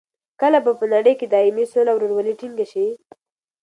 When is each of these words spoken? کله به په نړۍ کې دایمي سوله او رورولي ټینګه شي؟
کله 0.41 0.59
به 0.65 0.71
په 0.79 0.85
نړۍ 0.93 1.13
کې 1.19 1.27
دایمي 1.33 1.65
سوله 1.71 1.89
او 1.93 2.01
رورولي 2.03 2.33
ټینګه 2.39 2.65
شي؟ 2.71 2.85